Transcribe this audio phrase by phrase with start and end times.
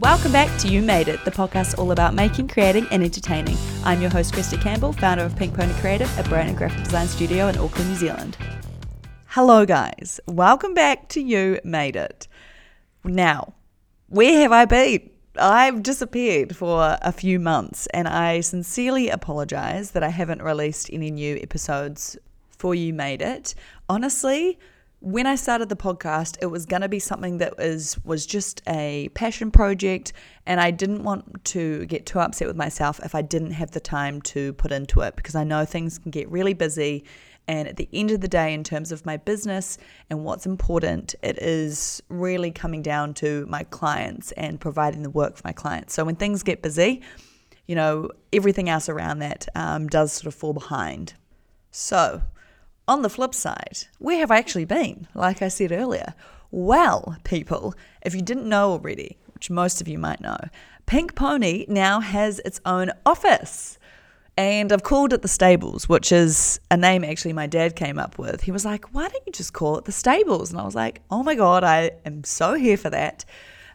[0.00, 3.56] Welcome back to You Made It, the podcast all about making, creating, and entertaining.
[3.82, 7.08] I'm your host, Kristy Campbell, founder of Pink Pony Creative, a brand and graphic design
[7.08, 8.36] studio in Auckland, New Zealand.
[9.26, 10.20] Hello, guys.
[10.28, 12.28] Welcome back to You Made It.
[13.02, 13.54] Now,
[14.08, 15.10] where have I been?
[15.36, 21.10] I've disappeared for a few months, and I sincerely apologize that I haven't released any
[21.10, 22.16] new episodes
[22.50, 23.56] for You Made It.
[23.88, 24.60] Honestly,
[25.00, 28.62] when I started the podcast, it was going to be something that was was just
[28.66, 30.12] a passion project,
[30.44, 33.80] and I didn't want to get too upset with myself if I didn't have the
[33.80, 37.04] time to put into it because I know things can get really busy.
[37.46, 39.78] And at the end of the day, in terms of my business
[40.10, 45.36] and what's important, it is really coming down to my clients and providing the work
[45.36, 45.94] for my clients.
[45.94, 47.00] So when things get busy,
[47.66, 51.14] you know, everything else around that um, does sort of fall behind.
[51.70, 52.20] So,
[52.88, 55.06] on the flip side, where have I actually been?
[55.14, 56.14] Like I said earlier,
[56.50, 60.38] well, people, if you didn't know already, which most of you might know,
[60.86, 63.78] Pink Pony now has its own office.
[64.38, 68.18] And I've called it the Stables, which is a name actually my dad came up
[68.18, 68.42] with.
[68.42, 70.50] He was like, Why don't you just call it the Stables?
[70.50, 73.24] And I was like, Oh my God, I am so here for that.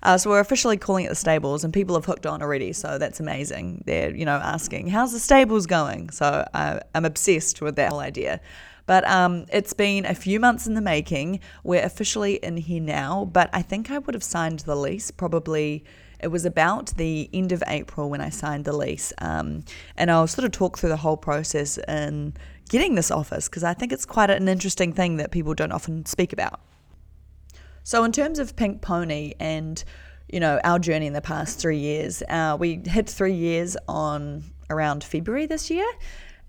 [0.04, 2.74] Uh, so we're officially calling it the stables, and people have hooked on already.
[2.74, 3.84] So that's amazing.
[3.86, 8.02] They're you know asking, "How's the stables going?" So I, I'm obsessed with that whole
[8.02, 8.42] idea.
[8.86, 11.40] But um, it's been a few months in the making.
[11.64, 15.86] We're officially in here now, but I think I would have signed the lease probably.
[16.20, 19.12] It was about the end of April when I signed the lease.
[19.18, 19.64] Um,
[19.98, 22.34] and I'll sort of talk through the whole process in
[22.70, 26.06] getting this office because I think it's quite an interesting thing that people don't often
[26.06, 26.62] speak about.
[27.84, 29.84] So, in terms of Pink Pony and
[30.30, 34.44] you know our journey in the past three years, uh, we hit three years on
[34.70, 35.86] around February this year,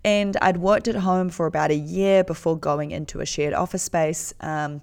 [0.04, 3.82] and I'd worked at home for about a year before going into a shared office
[3.82, 4.34] space.
[4.40, 4.80] Um,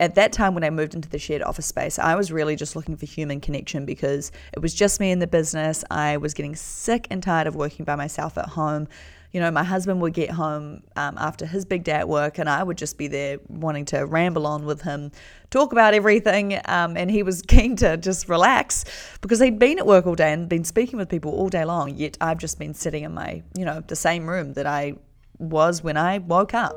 [0.00, 2.74] at that time, when I moved into the shared office space, I was really just
[2.74, 5.84] looking for human connection because it was just me in the business.
[5.90, 8.88] I was getting sick and tired of working by myself at home.
[9.34, 12.48] You know, my husband would get home um, after his big day at work, and
[12.48, 15.10] I would just be there wanting to ramble on with him,
[15.50, 16.60] talk about everything.
[16.66, 18.84] Um, and he was keen to just relax
[19.20, 21.96] because he'd been at work all day and been speaking with people all day long.
[21.96, 24.94] Yet I've just been sitting in my, you know, the same room that I
[25.38, 26.76] was when I woke up.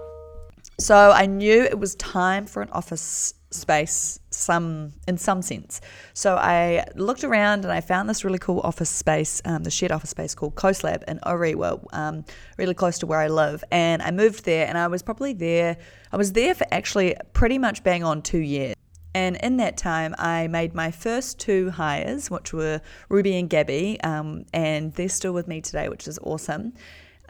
[0.80, 5.82] So I knew it was time for an office space some in some sense.
[6.14, 9.92] So I looked around and I found this really cool office space, um, the shared
[9.92, 12.26] office space called Coast Lab in Orewa, um,
[12.58, 13.64] really close to where I live.
[13.72, 15.78] And I moved there and I was probably there,
[16.12, 18.76] I was there for actually pretty much bang on two years.
[19.16, 24.00] And in that time, I made my first two hires, which were Ruby and Gabby,
[24.02, 26.74] um, and they're still with me today, which is awesome.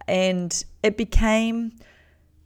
[0.06, 0.52] And
[0.84, 1.72] it became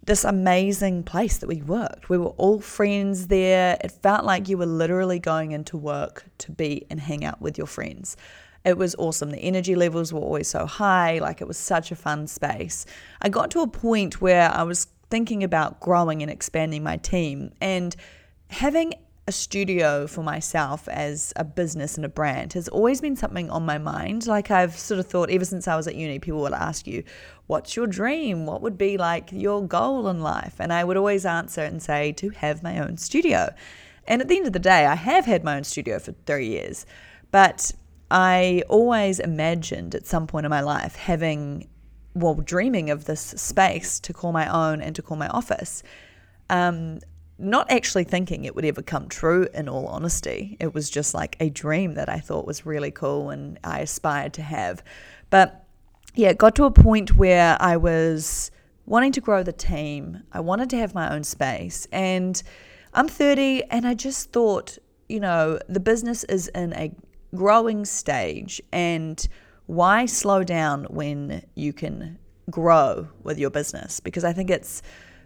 [0.04, 2.10] this amazing place that we worked.
[2.10, 3.78] We were all friends there.
[3.84, 7.58] It felt like you were literally going into work to be and hang out with
[7.58, 8.18] your friends.
[8.66, 9.32] It was awesome.
[9.32, 11.20] The energy levels were always so high.
[11.20, 12.86] Like it was such a fun space.
[13.22, 17.52] I got to a point where I was thinking about growing and expanding my team
[17.60, 17.96] and
[18.50, 18.94] having
[19.32, 23.66] a studio for myself as a business and a brand has always been something on
[23.66, 24.28] my mind.
[24.28, 27.06] Like I've sort of thought ever since I was at uni, people would ask you,
[27.48, 28.46] What's your dream?
[28.46, 30.56] What would be like your goal in life?
[30.60, 33.54] And I would always answer and say, To have my own studio.
[34.06, 36.48] And at the end of the day, I have had my own studio for three
[36.48, 36.86] years,
[37.32, 37.72] but
[38.10, 41.70] I always imagined at some point in my life having,
[42.16, 45.84] well, dreaming of this space to call my own and to call my office.
[46.50, 47.00] Um,
[47.42, 50.58] not actually thinking it would ever come true, in all honesty.
[50.60, 54.34] It was just like a dream that I thought was really cool and I aspired
[54.34, 54.84] to have.
[55.30, 55.66] But
[56.16, 58.52] yeah, it got to a point where I was
[58.86, 60.24] wanting to grow the team.
[60.32, 61.88] I wanted to have my own space.
[61.92, 62.42] And
[62.94, 64.78] I'm 30 and I just thought,
[65.10, 66.94] you know, the business is in a
[67.34, 68.62] growing stage.
[68.72, 69.26] And
[69.66, 72.20] why slow down when you can
[72.50, 74.00] grow with your business?
[74.00, 74.82] Because I think it's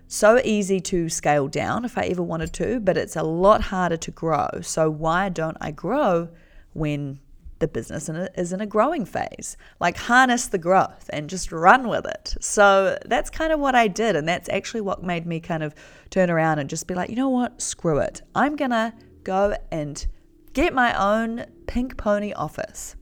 [0.07, 3.97] so easy to scale down if I ever wanted to, but it's a lot harder
[3.97, 4.49] to grow.
[4.61, 6.29] So, why don't I grow
[6.73, 7.19] when
[7.59, 9.57] the business is in a growing phase?
[9.79, 12.35] Like, harness the growth and just run with it.
[12.39, 14.15] So, that's kind of what I did.
[14.15, 15.73] And that's actually what made me kind of
[16.09, 17.61] turn around and just be like, you know what?
[17.61, 18.21] Screw it.
[18.35, 18.93] I'm going to
[19.23, 20.05] go and
[20.53, 22.95] get my own pink pony office.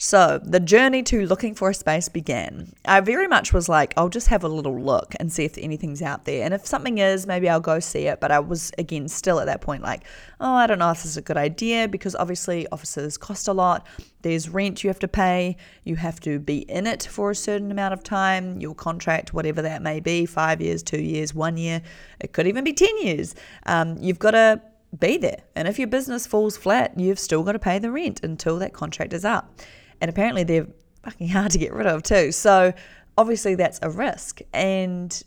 [0.00, 2.72] So the journey to looking for a space began.
[2.84, 6.02] I very much was like, I'll just have a little look and see if anything's
[6.02, 6.44] out there.
[6.44, 8.20] And if something is, maybe I'll go see it.
[8.20, 10.04] But I was, again, still at that point like,
[10.40, 13.52] oh, I don't know if this is a good idea because obviously offices cost a
[13.52, 13.88] lot.
[14.22, 15.56] There's rent you have to pay.
[15.82, 18.60] You have to be in it for a certain amount of time.
[18.60, 21.82] Your contract, whatever that may be, five years, two years, one year.
[22.20, 23.34] It could even be 10 years.
[23.66, 24.62] Um, you've got to
[24.96, 25.42] be there.
[25.56, 28.72] And if your business falls flat, you've still got to pay the rent until that
[28.72, 29.60] contract is up.
[30.00, 30.66] And apparently they're
[31.02, 32.32] fucking hard to get rid of too.
[32.32, 32.72] So
[33.16, 34.40] obviously that's a risk.
[34.52, 35.22] And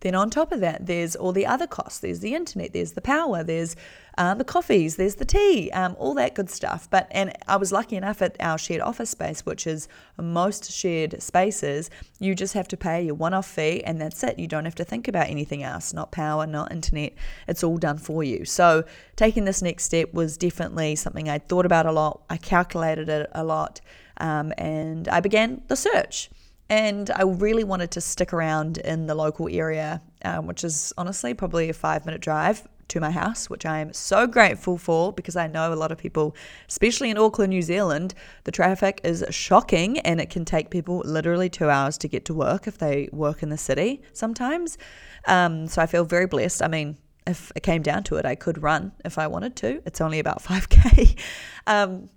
[0.00, 1.98] then on top of that, there's all the other costs.
[1.98, 3.74] There's the internet, there's the power, there's
[4.16, 6.88] uh, the coffees, there's the tea, um, all that good stuff.
[6.90, 9.88] But and I was lucky enough at our shared office space, which is
[10.20, 14.38] most shared spaces, you just have to pay your one-off fee, and that's it.
[14.38, 17.12] You don't have to think about anything else, not power, not internet.
[17.46, 18.44] It's all done for you.
[18.44, 18.84] So
[19.16, 22.22] taking this next step was definitely something I thought about a lot.
[22.28, 23.80] I calculated it a lot,
[24.18, 26.30] um, and I began the search.
[26.70, 31.32] And I really wanted to stick around in the local area, um, which is honestly
[31.32, 35.36] probably a five minute drive to my house, which I am so grateful for because
[35.36, 36.34] I know a lot of people,
[36.68, 41.48] especially in Auckland, New Zealand, the traffic is shocking and it can take people literally
[41.48, 44.78] two hours to get to work if they work in the city sometimes.
[45.26, 46.62] Um, so I feel very blessed.
[46.62, 49.82] I mean, if it came down to it, I could run if I wanted to.
[49.84, 51.18] It's only about 5K.
[51.66, 52.08] um,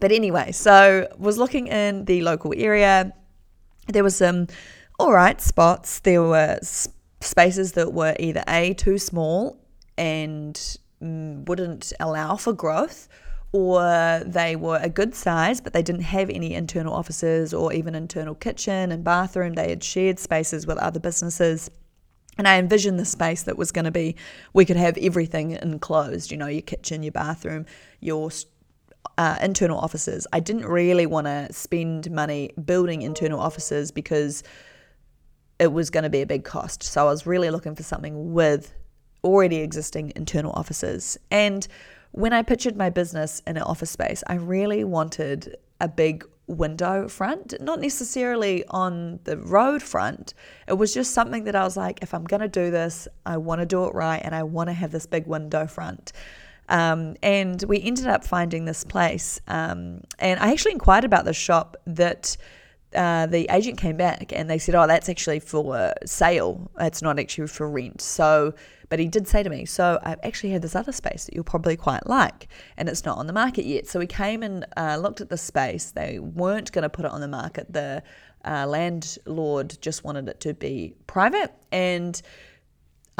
[0.00, 3.12] but anyway, so was looking in the local area
[3.88, 4.46] there were some
[4.98, 6.00] all right spots.
[6.00, 6.58] There were
[7.20, 9.58] spaces that were either A, too small
[9.96, 10.54] and
[11.02, 13.08] mm, wouldn't allow for growth,
[13.52, 17.94] or they were a good size, but they didn't have any internal offices or even
[17.94, 19.54] internal kitchen and bathroom.
[19.54, 21.70] They had shared spaces with other businesses.
[22.38, 24.16] And I envisioned the space that was going to be,
[24.54, 27.66] we could have everything enclosed, you know, your kitchen, your bathroom,
[28.00, 28.30] your
[29.18, 30.26] uh, internal offices.
[30.32, 34.42] I didn't really want to spend money building internal offices because
[35.58, 36.82] it was going to be a big cost.
[36.82, 38.74] So I was really looking for something with
[39.22, 41.18] already existing internal offices.
[41.30, 41.66] And
[42.12, 47.08] when I pictured my business in an office space, I really wanted a big window
[47.08, 50.34] front, not necessarily on the road front.
[50.68, 53.36] It was just something that I was like, if I'm going to do this, I
[53.36, 56.12] want to do it right and I want to have this big window front.
[56.72, 59.40] Um, and we ended up finding this place.
[59.46, 62.36] Um, and I actually inquired about the shop that
[62.94, 66.70] uh, the agent came back and they said, Oh, that's actually for sale.
[66.80, 68.00] It's not actually for rent.
[68.00, 68.54] So,
[68.88, 71.44] but he did say to me, So I've actually had this other space that you'll
[71.44, 72.48] probably quite like,
[72.78, 73.86] and it's not on the market yet.
[73.86, 75.90] So we came and uh, looked at the space.
[75.90, 77.70] They weren't going to put it on the market.
[77.70, 78.02] The
[78.46, 81.52] uh, landlord just wanted it to be private.
[81.70, 82.20] And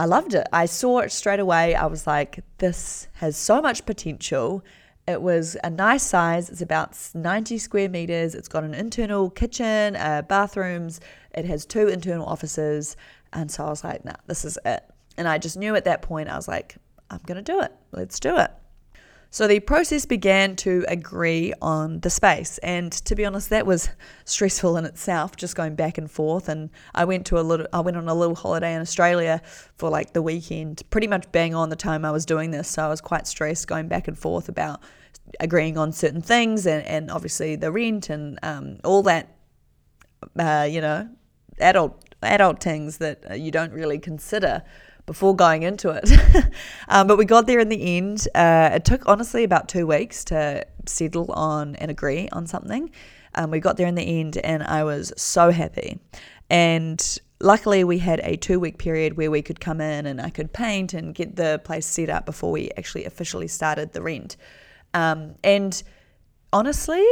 [0.02, 0.49] I loved it.
[0.52, 1.76] I saw it straight away.
[1.76, 4.64] I was like, this has so much potential.
[5.06, 6.50] It was a nice size.
[6.50, 8.34] It's about 90 square meters.
[8.34, 10.99] It's got an internal kitchen, uh, bathrooms.
[11.37, 12.96] It has two internal offices.
[13.32, 14.82] And so I was like, nah, this is it.
[15.16, 16.75] And I just knew at that point, I was like,
[17.08, 17.72] I'm going to do it.
[17.93, 18.50] Let's do it.
[19.32, 22.58] So the process began to agree on the space.
[22.58, 23.88] And to be honest, that was
[24.26, 26.50] stressful in itself, just going back and forth.
[26.50, 29.40] And I went to a little I went on a little holiday in Australia
[29.75, 32.69] for like the weekend, pretty much bang on the time I was doing this.
[32.69, 34.82] So I was quite stressed going back and forth about
[35.40, 39.34] agreeing on certain things and, and obviously the rent and um, all that
[40.38, 41.08] uh, you know,
[41.58, 44.62] adult adult things that you don't really consider
[45.06, 46.10] before going into it.
[46.88, 48.28] um, but we got there in the end.
[48.34, 52.90] Uh, it took honestly about two weeks to settle on and agree on something.
[53.34, 55.99] Um, we got there in the end, and I was so happy.
[56.50, 60.31] And luckily, we had a two week period where we could come in and I
[60.31, 64.37] could paint and get the place set up before we actually officially started the rent.
[64.94, 65.82] Um, and
[66.52, 67.05] honestly,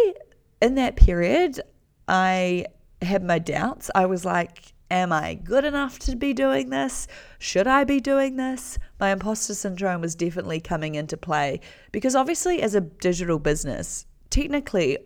[0.61, 1.61] in that period,
[2.07, 2.67] I
[3.03, 3.91] had my doubts.
[3.95, 7.07] I was like, Am I good enough to be doing this?
[7.39, 8.77] Should I be doing this?
[8.99, 11.61] My imposter syndrome was definitely coming into play
[11.93, 14.99] because, obviously, as a digital business, technically,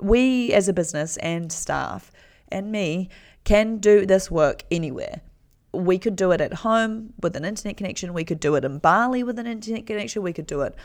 [0.00, 2.12] we as a business and staff
[2.50, 3.08] and me
[3.42, 5.22] can do this work anywhere.
[5.72, 8.14] We could do it at home with an internet connection.
[8.14, 10.22] We could do it in Bali with an internet connection.
[10.22, 10.76] We could do it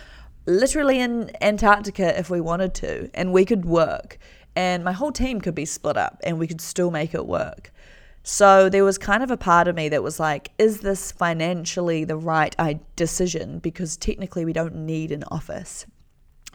[0.46, 4.18] literally in Antarctica if we wanted to, and we could work.
[4.56, 7.72] And my whole team could be split up and we could still make it work.
[8.24, 12.06] So there was kind of a part of me that was like, is this financially
[12.06, 12.56] the right
[12.96, 13.60] decision?
[13.60, 15.86] Because technically we don't need an office.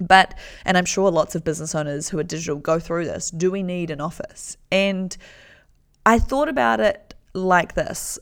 [0.00, 0.34] But,
[0.64, 3.62] and I'm sure lots of business owners who are digital go through this do we
[3.62, 4.56] need an office?
[4.72, 5.16] And
[6.06, 8.18] I thought about it like this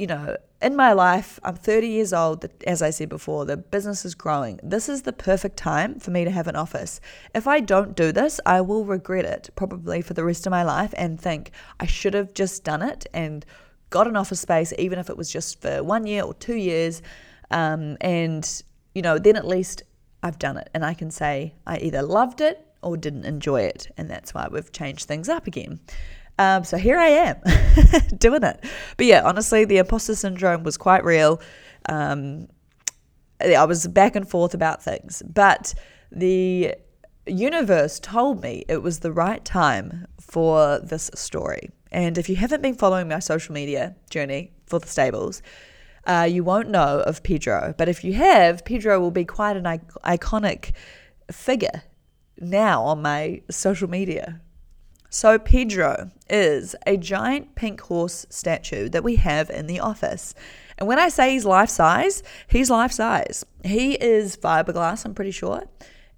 [0.00, 2.46] you know, in my life, I'm 30 years old.
[2.66, 4.58] As I said before, the business is growing.
[4.62, 7.02] This is the perfect time for me to have an office.
[7.34, 10.62] If I don't do this, I will regret it probably for the rest of my
[10.62, 13.44] life and think I should have just done it and
[13.90, 17.02] got an office space, even if it was just for one year or two years.
[17.50, 18.62] Um, and,
[18.94, 19.82] you know, then at least
[20.22, 23.88] I've done it and I can say I either loved it or didn't enjoy it.
[23.98, 25.78] And that's why we've changed things up again.
[26.40, 27.36] Um, so here I am
[28.16, 28.64] doing it.
[28.96, 31.38] But yeah, honestly, the imposter syndrome was quite real.
[31.86, 32.48] Um,
[33.42, 35.74] I was back and forth about things, but
[36.10, 36.74] the
[37.26, 41.68] universe told me it was the right time for this story.
[41.92, 45.42] And if you haven't been following my social media journey for the stables,
[46.06, 47.74] uh, you won't know of Pedro.
[47.76, 50.72] But if you have, Pedro will be quite an iconic
[51.30, 51.82] figure
[52.38, 54.40] now on my social media.
[55.12, 60.34] So, Pedro is a giant pink horse statue that we have in the office.
[60.78, 63.44] And when I say he's life size, he's life size.
[63.64, 65.64] He is fiberglass, I'm pretty sure.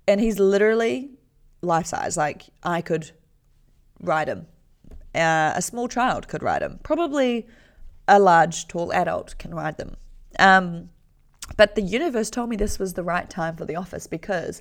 [0.07, 1.11] And he's literally
[1.63, 2.19] life size.
[2.19, 3.13] Like, I could
[3.99, 4.47] ride him.
[5.15, 6.79] Uh, a small child could ride him.
[6.83, 7.47] Probably
[8.07, 9.97] a large, tall adult can ride them.
[10.39, 10.91] Um,
[11.57, 14.61] but the universe told me this was the right time for the office because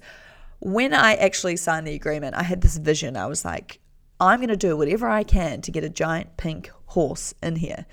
[0.61, 3.17] when I actually signed the agreement, I had this vision.
[3.17, 3.80] I was like,
[4.21, 7.87] I'm going to do whatever I can to get a giant pink horse in here.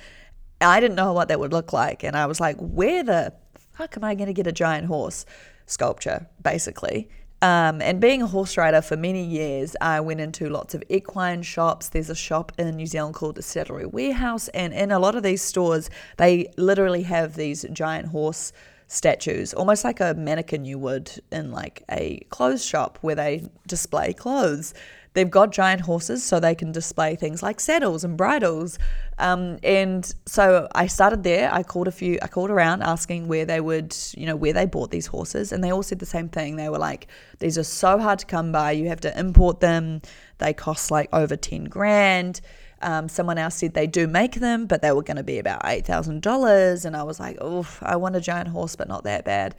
[0.61, 2.05] I didn't know what that would look like.
[2.05, 3.33] And I was like, where the
[3.73, 5.25] fuck am I going to get a giant horse
[5.65, 7.09] sculpture, basically?
[7.41, 11.43] Um, and being a horse rider for many years, I went into lots of equine
[11.43, 11.89] shops.
[11.89, 15.23] There's a shop in New Zealand called the Saddlery Warehouse, and in a lot of
[15.23, 18.53] these stores, they literally have these giant horse
[18.89, 24.13] statues, almost like a mannequin you would in like a clothes shop where they display
[24.13, 24.75] clothes.
[25.15, 28.79] They've got giant horses so they can display things like saddles and bridles.
[29.19, 31.53] Um, and so I started there.
[31.53, 34.67] I called a few, I called around asking where they would, you know, where they
[34.67, 35.51] bought these horses.
[35.51, 36.57] And they all said the same thing.
[36.57, 37.09] They were like,
[37.41, 38.73] these are so hard to come by.
[38.73, 40.03] You have to import them.
[40.39, 42.41] They cost like over 10 grand.
[42.81, 45.63] Um, someone else said they do make them, but they were going to be about
[45.65, 46.85] $8,000.
[46.85, 49.55] And I was like, oh, I want a giant horse, but not that bad.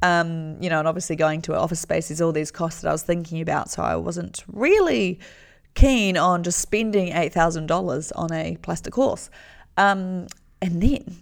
[0.00, 2.88] Um, you know, and obviously going to an office space is all these costs that
[2.88, 3.70] I was thinking about.
[3.70, 5.20] So I wasn't really
[5.74, 9.30] keen on just spending $8,000 on a plastic horse.
[9.76, 10.26] Um,
[10.60, 11.16] and then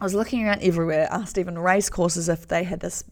[0.00, 3.04] I was looking around everywhere, asked even race courses if they had this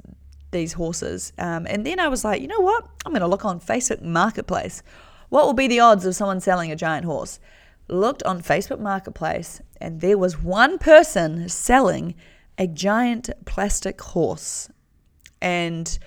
[0.50, 1.32] these horses.
[1.36, 2.86] Um, and then I was like, you know what?
[3.04, 4.82] I'm going to look on Facebook Marketplace.
[5.28, 7.40] What will be the odds of someone selling a giant horse?
[7.88, 12.14] Looked on Facebook Marketplace, and there was one person selling
[12.56, 14.70] a giant plastic horse.
[15.42, 15.98] And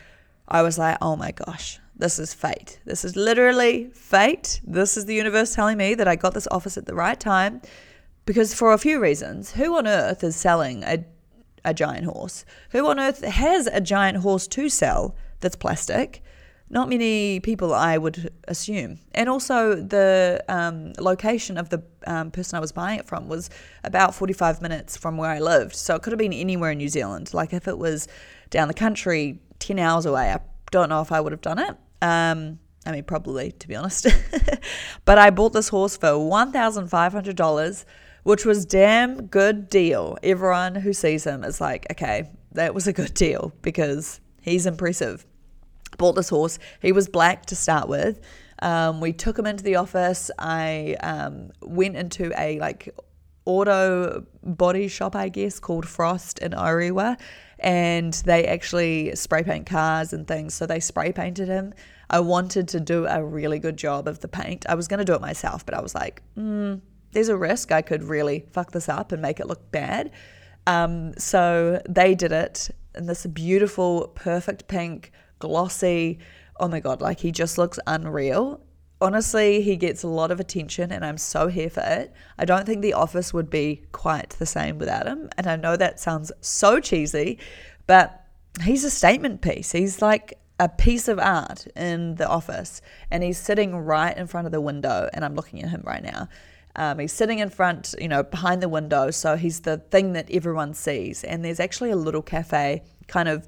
[0.47, 2.79] I was like, oh my gosh, this is fate.
[2.85, 4.61] This is literally fate.
[4.63, 7.61] This is the universe telling me that I got this office at the right time.
[8.25, 11.05] Because for a few reasons, who on earth is selling a,
[11.63, 12.43] a giant horse?
[12.71, 16.23] Who on earth has a giant horse to sell that's plastic?
[16.69, 18.99] Not many people, I would assume.
[19.13, 23.49] And also, the um, location of the um, person I was buying it from was
[23.85, 25.75] about 45 minutes from where I lived.
[25.75, 27.33] So it could have been anywhere in New Zealand.
[27.33, 28.09] Like if it was
[28.49, 30.39] down the country, 10 hours away, I
[30.71, 31.75] don't know if I would have done it.
[32.01, 34.07] Um, I mean, probably, to be honest.
[35.05, 37.85] but I bought this horse for $1,500,
[38.23, 40.17] which was damn good deal.
[40.21, 45.25] Everyone who sees him is like, okay, that was a good deal because he's impressive
[45.97, 46.59] bought this horse.
[46.81, 48.19] He was black to start with.
[48.61, 50.31] Um, we took him into the office.
[50.39, 52.93] I um, went into a like
[53.45, 57.19] auto body shop, I guess, called Frost in Orewa,
[57.59, 60.53] and they actually spray paint cars and things.
[60.53, 61.73] So they spray painted him.
[62.09, 64.65] I wanted to do a really good job of the paint.
[64.67, 67.71] I was going to do it myself, but I was like, mm, there's a risk
[67.71, 70.11] I could really fuck this up and make it look bad.
[70.65, 76.19] Um, so they did it in this beautiful, perfect pink glossy.
[76.59, 78.61] Oh my God, like he just looks unreal.
[78.99, 82.11] Honestly, he gets a lot of attention and I'm so here for it.
[82.39, 85.29] I don't think the office would be quite the same without him.
[85.37, 87.37] And I know that sounds so cheesy,
[87.85, 88.25] but
[88.63, 89.71] he's a statement piece.
[89.71, 94.47] He's like a piece of art in the office and he's sitting right in front
[94.47, 96.27] of the window and I'm looking at him right now.
[96.75, 99.11] Um, he's sitting in front, you know, behind the window.
[99.11, 101.23] So he's the thing that everyone sees.
[101.23, 103.47] And there's actually a little cafe kind of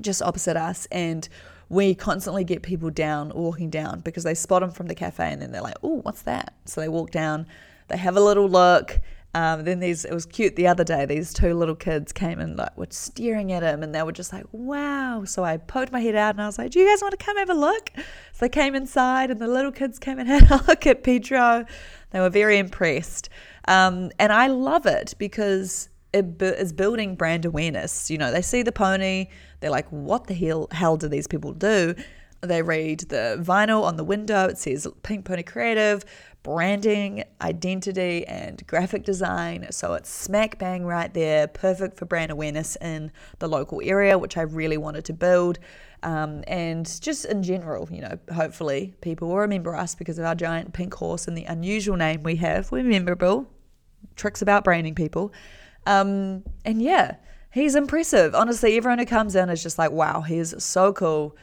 [0.00, 1.28] just opposite us and
[1.68, 5.40] we constantly get people down walking down because they spot them from the cafe and
[5.40, 6.54] then they're like oh what's that?
[6.64, 7.46] So they walk down
[7.88, 9.00] they have a little look
[9.32, 12.56] um, then these it was cute the other day these two little kids came and
[12.56, 15.24] like were staring at him and they were just like wow.
[15.24, 17.24] So i poked my head out and i was like do you guys want to
[17.24, 17.92] come have a look?
[17.94, 18.02] So
[18.40, 21.64] they came inside and the little kids came and had a look at pedro.
[22.10, 23.28] They were very impressed.
[23.68, 28.10] Um, and i love it because is building brand awareness.
[28.10, 29.26] You know, they see the pony,
[29.60, 31.94] they're like, what the hell, hell do these people do?
[32.42, 36.02] They read the vinyl on the window, it says Pink Pony Creative,
[36.42, 39.66] branding, identity, and graphic design.
[39.70, 44.38] So it's smack bang right there, perfect for brand awareness in the local area, which
[44.38, 45.58] I really wanted to build.
[46.02, 50.34] Um, and just in general, you know, hopefully people will remember us because of our
[50.34, 52.72] giant pink horse and the unusual name we have.
[52.72, 53.46] We're memorable.
[54.16, 55.30] Tricks about branding people.
[55.86, 57.16] Um, and yeah,
[57.50, 58.34] he's impressive.
[58.34, 61.36] Honestly, everyone who comes in is just like, wow, he is so cool.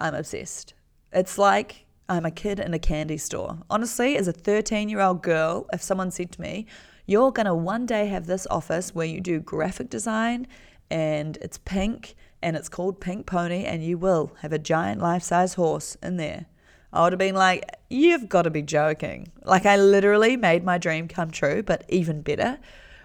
[0.00, 0.74] I'm obsessed.
[1.12, 3.58] It's like I'm a kid in a candy store.
[3.70, 6.66] Honestly, as a 13 year old girl, if someone said to me,
[7.06, 10.46] you're going to one day have this office where you do graphic design
[10.90, 15.22] and it's pink and it's called Pink Pony and you will have a giant life
[15.22, 16.46] size horse in there.
[16.92, 19.32] I would have been like, you've got to be joking.
[19.44, 22.58] Like, I literally made my dream come true, but even better,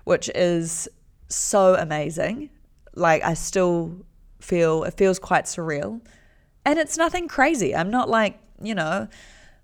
[0.04, 0.88] which is
[1.28, 2.50] so amazing.
[2.96, 4.06] Like, I still
[4.40, 6.02] feel it feels quite surreal.
[6.66, 7.76] And it's nothing crazy.
[7.76, 9.08] I'm not like, you know,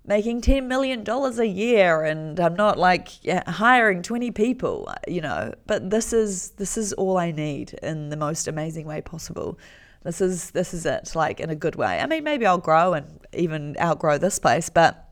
[0.04, 3.10] making $10 million a year and I'm not like
[3.46, 8.16] hiring 20 people, you know, but this is this is all I need in the
[8.16, 9.58] most amazing way possible.
[10.04, 12.00] This is this is it, like in a good way.
[12.00, 15.07] I mean, maybe I'll grow and even outgrow this place, but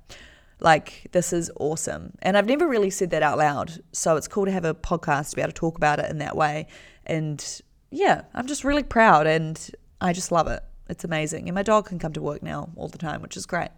[0.60, 2.14] like this is awesome.
[2.22, 3.82] And I've never really said that out loud.
[3.92, 6.18] So it's cool to have a podcast to be able to talk about it in
[6.18, 6.66] that way.
[7.04, 9.70] And yeah, I'm just really proud and
[10.00, 10.62] I just love it.
[10.88, 11.48] It's amazing.
[11.48, 13.70] And my dog can come to work now all the time, which is great.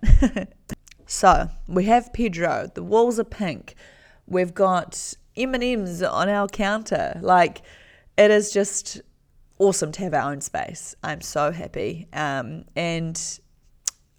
[1.06, 2.70] so we have Pedro.
[2.73, 3.75] The walls are pink.
[4.26, 7.18] We've got M&Ms on our counter.
[7.23, 7.62] Like
[8.16, 9.00] it is just
[9.58, 10.94] awesome to have our own space.
[11.02, 12.06] I'm so happy.
[12.12, 13.20] Um, and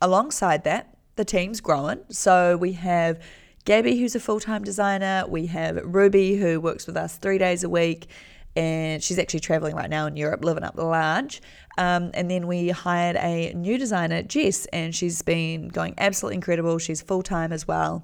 [0.01, 1.99] alongside that, the team's growing.
[2.09, 3.19] So we have
[3.65, 5.25] Gabby, who's a full time designer.
[5.27, 8.07] We have Ruby, who works with us three days a week
[8.55, 11.41] and she's actually traveling right now in Europe, living up large.
[11.77, 16.77] Um, and then we hired a new designer, Jess, and she's been going absolutely incredible.
[16.77, 18.03] She's full time as well.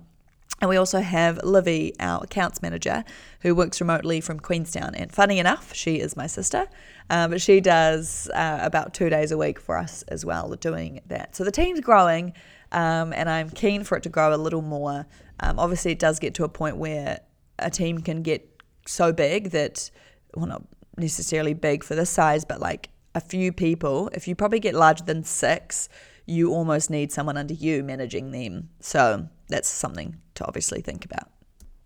[0.61, 3.03] And we also have Livy, our accounts manager,
[3.41, 4.95] who works remotely from Queenstown.
[4.95, 6.67] And funny enough, she is my sister,
[7.09, 11.01] um, but she does uh, about two days a week for us as well, doing
[11.07, 11.35] that.
[11.35, 12.33] So the team's growing,
[12.71, 15.05] um, and I'm keen for it to grow a little more.
[15.39, 17.19] Um, obviously, it does get to a point where
[17.59, 18.49] a team can get
[18.85, 19.89] so big that
[20.35, 20.63] well, not
[20.97, 25.03] necessarily big for this size, but like a few people, if you probably get larger
[25.03, 25.89] than six,
[26.25, 28.69] you almost need someone under you managing them.
[28.79, 31.29] So that's something to obviously think about.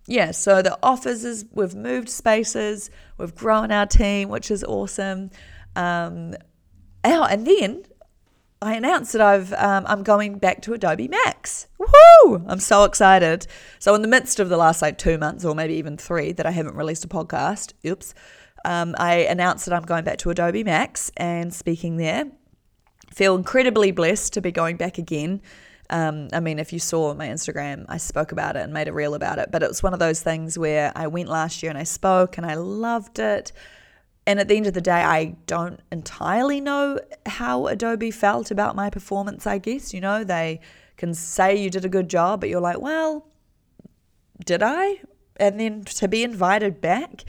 [0.08, 5.30] Yeah, so the offices, we've moved spaces, we've grown our team, which is awesome.
[5.76, 6.34] Um,
[7.04, 7.84] oh, and then
[8.62, 11.68] I announced that I've um, I'm going back to Adobe Max.
[11.80, 12.44] Woohoo!
[12.46, 13.48] I'm so excited.
[13.80, 16.46] So in the midst of the last like two months or maybe even three that
[16.46, 18.14] I haven't released a podcast, oops,
[18.66, 22.26] um, I announced that I'm going back to Adobe Max and speaking there.
[23.14, 25.42] Feel incredibly blessed to be going back again.
[25.90, 28.94] Um, I mean, if you saw my Instagram, I spoke about it and made a
[28.94, 29.50] reel about it.
[29.52, 32.38] But it was one of those things where I went last year and I spoke
[32.38, 33.54] and I loved it.
[34.30, 38.76] And at the end of the day, I don't entirely know how Adobe felt about
[38.76, 39.92] my performance, I guess.
[39.92, 40.60] You know, they
[40.98, 43.26] can say you did a good job, but you're like, well,
[44.46, 45.02] did I?
[45.38, 47.24] And then to be invited back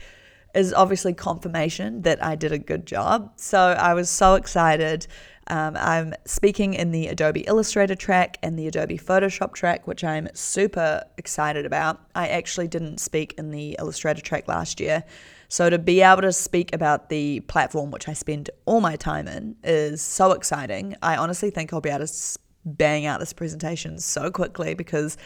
[0.53, 3.31] is obviously confirmation that I did a good job.
[3.35, 5.07] So I was so excited.
[5.47, 10.27] Um, I'm speaking in the Adobe Illustrator track and the Adobe Photoshop track, which I'm
[10.35, 11.99] super excited about.
[12.13, 15.03] I actually didn't speak in the Illustrator track last year.
[15.51, 19.27] So to be able to speak about the platform, which I spend all my time
[19.27, 20.95] in, is so exciting.
[21.01, 25.17] I honestly think I'll be able to bang out this presentation so quickly because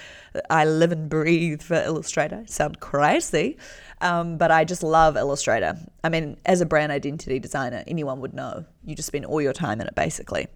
[0.50, 2.44] I live and breathe for Illustrator.
[2.48, 3.60] Sound crazy,
[4.02, 5.78] um, but I just love Illustrator.
[6.04, 8.66] I mean, as a brand identity designer, anyone would know.
[8.84, 10.48] You just spend all your time in it basically.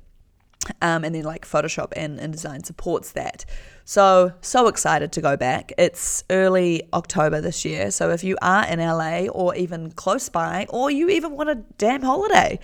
[0.82, 3.46] Um, and then like Photoshop and InDesign supports that.
[3.86, 5.72] So, so excited to go back.
[5.78, 7.92] It's early October this year.
[7.92, 11.56] So, if you are in LA or even close by, or you even want a
[11.78, 12.60] damn holiday,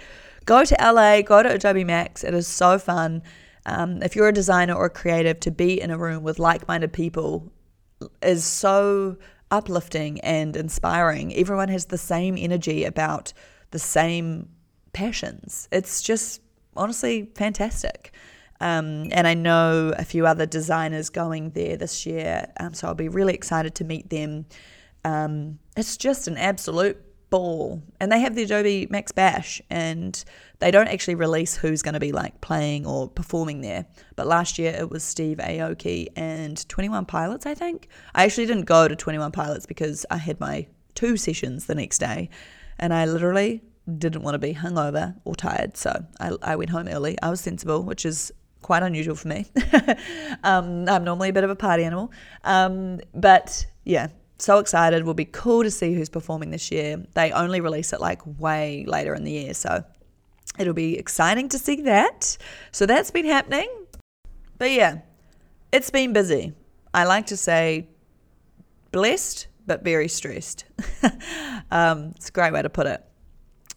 [0.46, 2.24] go to LA, go to Adobe Max.
[2.24, 3.24] It is so fun.
[3.66, 6.68] Um, if you're a designer or a creative, to be in a room with like
[6.68, 7.52] minded people
[8.22, 9.18] is so
[9.50, 11.34] uplifting and inspiring.
[11.34, 13.34] Everyone has the same energy about
[13.72, 14.50] the same
[14.94, 15.68] passions.
[15.72, 16.42] It's just
[16.76, 18.14] honestly fantastic.
[18.62, 22.96] Um, and I know a few other designers going there this year, um, so I'll
[22.96, 24.46] be really excited to meet them.
[25.04, 26.98] Um, it's just an absolute
[27.30, 27.82] ball.
[28.00, 30.24] And they have the Adobe Max Bash, and
[30.60, 33.86] they don't actually release who's going to be like playing or performing there.
[34.16, 37.90] But last year it was Steve Aoki and 21 Pilots, I think.
[38.14, 42.00] I actually didn't go to 21 Pilots because I had my two sessions the next
[42.00, 42.30] day,
[42.80, 43.62] and I literally
[43.98, 45.78] didn't want to be hungover or tired.
[45.78, 47.18] So I, I went home early.
[47.22, 49.46] I was sensible, which is quite unusual for me.
[50.44, 52.12] um, I'm normally a bit of a party animal.
[52.44, 54.08] Um, but yeah,
[54.40, 55.04] so excited.
[55.04, 57.04] Will be cool to see who's performing this year.
[57.14, 59.54] They only release it like way later in the year.
[59.54, 59.84] So
[60.58, 62.38] it'll be exciting to see that.
[62.72, 63.70] So that's been happening.
[64.58, 65.00] But yeah,
[65.72, 66.54] it's been busy.
[66.94, 67.90] I like to say
[68.92, 70.66] blessed, but very stressed.
[71.72, 73.04] um, it's a great way to put it.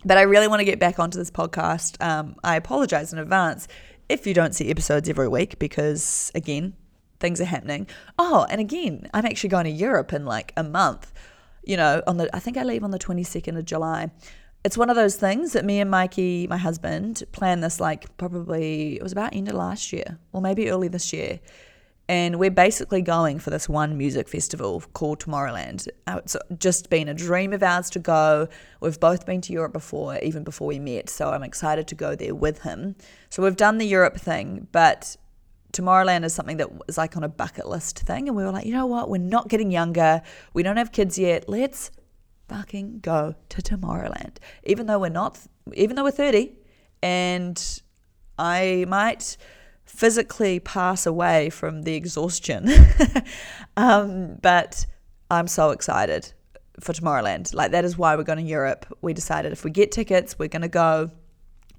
[0.04, 2.02] But I really want to get back onto this podcast.
[2.04, 3.68] Um, I apologize in advance
[4.08, 6.74] if you don't see episodes every week because, again,
[7.20, 7.86] things are happening.
[8.18, 11.12] Oh, and again, I'm actually going to Europe in like a month.
[11.64, 14.10] You know, on the I think I leave on the 22nd of July.
[14.64, 18.96] It's one of those things that me and Mikey, my husband, planned this like probably
[18.96, 21.40] it was about end of last year or maybe early this year.
[22.08, 25.88] And we're basically going for this one music festival called Tomorrowland.
[26.06, 28.48] Uh, it's just been a dream of ours to go.
[28.80, 31.10] We've both been to Europe before, even before we met.
[31.10, 32.96] So I'm excited to go there with him.
[33.28, 35.16] So we've done the Europe thing, but
[35.74, 38.26] Tomorrowland is something that was like on a bucket list thing.
[38.26, 39.10] And we were like, you know what?
[39.10, 40.22] We're not getting younger.
[40.54, 41.46] We don't have kids yet.
[41.46, 41.90] Let's
[42.48, 44.38] fucking go to Tomorrowland.
[44.64, 45.38] Even though we're not,
[45.74, 46.54] even though we're 30
[47.02, 47.82] and
[48.38, 49.36] I might
[49.88, 52.68] physically pass away from the exhaustion.
[53.76, 54.86] um, but
[55.30, 56.32] I'm so excited
[56.78, 57.54] for Tomorrowland.
[57.54, 58.86] Like, that is why we're going to Europe.
[59.00, 61.10] We decided if we get tickets, we're going to go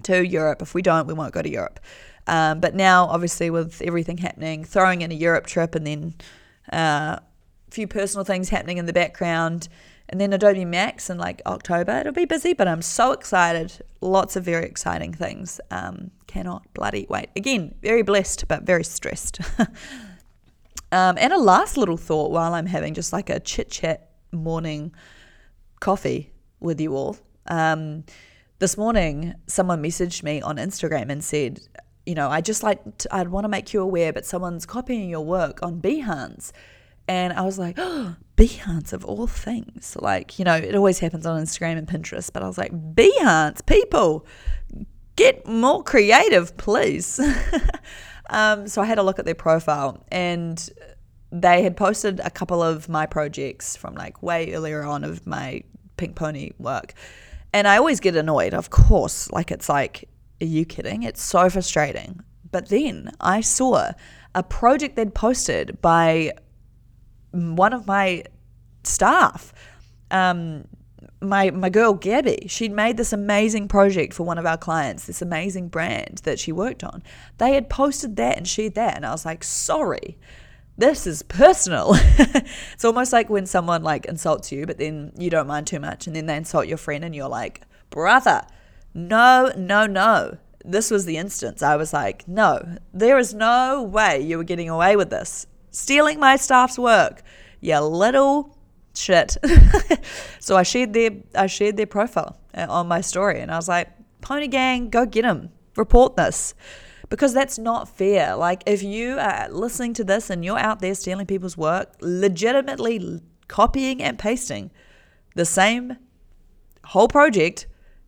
[0.02, 0.60] to Europe.
[0.60, 1.80] If we don't, we won't go to Europe.
[2.26, 6.14] Um, but now, obviously, with everything happening, throwing in a Europe trip and then
[6.72, 9.68] uh, a few personal things happening in the background,
[10.08, 11.92] and then Adobe Max in like October.
[11.92, 13.80] It'll be busy, but I'm so excited.
[14.00, 15.60] Lots of very exciting things.
[15.70, 17.28] Um, cannot bloody wait.
[17.36, 19.40] Again, very blessed, but very stressed.
[20.92, 24.92] um, and a last little thought while I'm having just like a chit chat morning
[25.80, 27.16] coffee with you all.
[27.46, 28.04] Um,
[28.58, 31.60] this morning, someone messaged me on Instagram and said,
[32.06, 35.08] you know, I just like, to, I'd want to make you aware, but someone's copying
[35.08, 36.52] your work on Behance.
[37.08, 39.96] And I was like, oh, Behance of all things.
[40.00, 43.64] Like, you know, it always happens on Instagram and Pinterest, but I was like, Behance,
[43.66, 44.26] people,
[45.16, 47.20] get more creative, please.
[48.30, 50.70] um, so I had a look at their profile and
[51.30, 55.62] they had posted a couple of my projects from like way earlier on of my
[55.98, 56.94] Pink Pony work.
[57.52, 59.30] And I always get annoyed, of course.
[59.30, 60.08] Like, it's like,
[60.40, 61.02] are you kidding?
[61.02, 62.22] It's so frustrating.
[62.50, 63.92] But then I saw
[64.34, 66.32] a project they'd posted by
[67.32, 68.24] one of my
[68.84, 69.52] staff,
[70.10, 70.66] um,
[71.20, 75.22] my my girl Gabby, she'd made this amazing project for one of our clients, this
[75.22, 77.02] amazing brand that she worked on.
[77.38, 80.18] They had posted that and shared that, and I was like, sorry,
[80.78, 81.92] this is personal.
[81.94, 86.06] it's almost like when someone like insults you, but then you don't mind too much,
[86.06, 88.46] and then they insult your friend, and you're like, brother,
[88.94, 90.38] no, no, no.
[90.64, 91.62] This was the instance.
[91.62, 96.18] I was like, no, there is no way you were getting away with this stealing
[96.20, 97.22] my staff's work.
[97.60, 98.56] You little
[98.94, 99.36] shit.
[100.40, 103.68] so I shared their I shared their profile uh, on my story, and I was
[103.68, 103.88] like,
[104.20, 106.54] Pony Gang, go get them, report this.
[107.08, 108.36] Because that's not fair.
[108.36, 113.20] Like, if you are listening to this and you're out there stealing people's work, legitimately
[113.48, 114.70] copying and pasting
[115.34, 115.96] the same
[116.84, 117.66] whole project,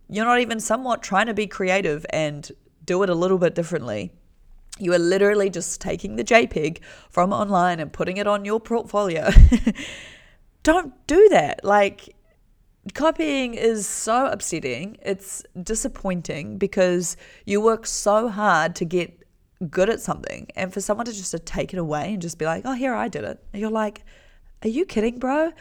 [0.08, 2.52] you're not even somewhat trying to be creative and
[2.84, 4.12] do it a little bit differently
[4.82, 9.30] you are literally just taking the JPEG from online and putting it on your portfolio.
[10.64, 11.64] Don't do that.
[11.64, 12.16] Like,
[12.94, 14.96] copying is so upsetting.
[15.00, 17.16] It's disappointing because
[17.46, 19.24] you work so hard to get
[19.70, 20.48] good at something.
[20.56, 22.92] And for someone to just to take it away and just be like, oh, here,
[22.92, 23.38] I did it.
[23.54, 24.02] You're like,
[24.64, 25.52] are you kidding, bro?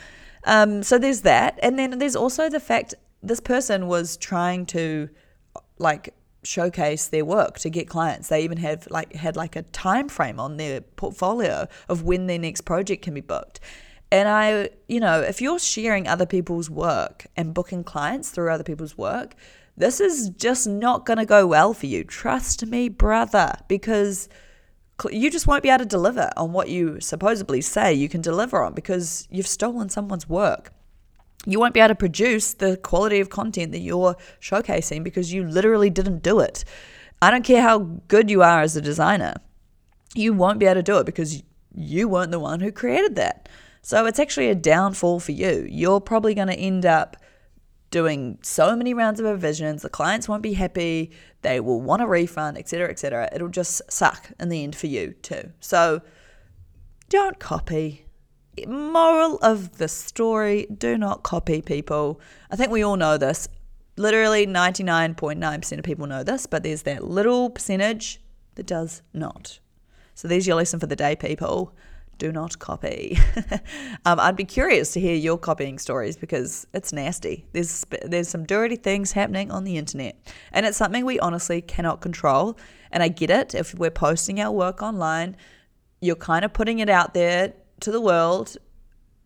[0.45, 1.59] Um, so there's that.
[1.61, 5.09] And then there's also the fact this person was trying to,
[5.77, 8.29] like, showcase their work to get clients.
[8.29, 12.39] They even have like had like a time frame on their portfolio of when their
[12.39, 13.59] next project can be booked.
[14.11, 18.63] And I, you know, if you're sharing other people's work and booking clients through other
[18.63, 19.35] people's work,
[19.77, 22.03] this is just not going to go well for you.
[22.03, 24.27] Trust me, brother, because
[25.09, 28.61] you just won't be able to deliver on what you supposedly say you can deliver
[28.61, 30.73] on because you've stolen someone's work
[31.45, 35.43] you won't be able to produce the quality of content that you're showcasing because you
[35.43, 36.63] literally didn't do it.
[37.21, 39.35] I don't care how good you are as a designer,
[40.13, 41.43] you won't be able to do it because
[41.75, 43.47] you weren't the one who created that.
[43.81, 45.65] So it's actually a downfall for you.
[45.69, 47.17] You're probably going to end up
[47.89, 49.81] doing so many rounds of revisions.
[49.81, 51.11] The clients won't be happy.
[51.41, 53.29] They will want a refund, etc., etc.
[53.33, 55.51] It'll just suck in the end for you too.
[55.59, 56.01] So
[57.09, 58.05] don't copy
[58.67, 62.19] moral of the story do not copy people.
[62.49, 63.47] I think we all know this.
[63.97, 68.21] Literally 99.9% of people know this, but there's that little percentage
[68.55, 69.59] that does not.
[70.15, 71.73] So there's your lesson for the day, people.
[72.17, 73.17] Do not copy.
[74.05, 77.47] um, I'd be curious to hear your copying stories because it's nasty.
[77.53, 80.15] There's there's some dirty things happening on the internet,
[80.51, 82.59] and it's something we honestly cannot control.
[82.91, 83.55] And I get it.
[83.55, 85.35] If we're posting our work online,
[85.99, 88.57] you're kind of putting it out there to the world,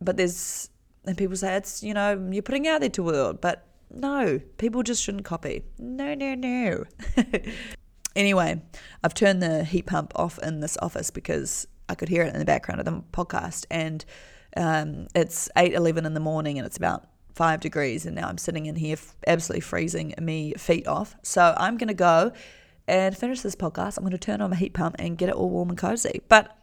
[0.02, 0.70] but there's
[1.06, 4.40] and people say it's you know you're putting out there to the world, but no,
[4.58, 5.64] people just shouldn't copy.
[5.78, 6.84] No, no, no.
[8.16, 8.62] anyway,
[9.04, 12.40] I've turned the heat pump off in this office because I could hear it in
[12.40, 14.04] the background of the podcast, and
[14.58, 18.38] um, it's eight eleven in the morning, and it's about five degrees, and now I'm
[18.38, 21.16] sitting in here absolutely freezing me feet off.
[21.22, 22.32] So I'm gonna go
[22.88, 23.98] and finish this podcast.
[23.98, 26.22] I'm gonna turn on my heat pump and get it all warm and cozy.
[26.28, 26.56] But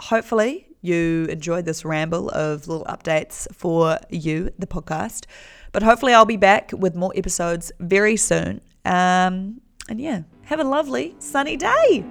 [0.00, 5.24] hopefully you enjoyed this ramble of little updates for you, the podcast.
[5.72, 8.60] But hopefully I'll be back with more episodes very soon.
[8.84, 12.04] Um, and yeah, have a lovely sunny day.